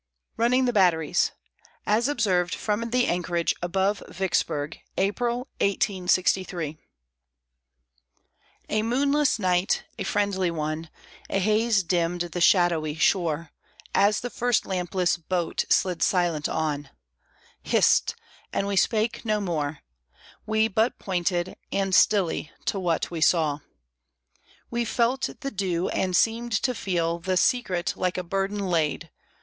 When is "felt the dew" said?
24.83-25.89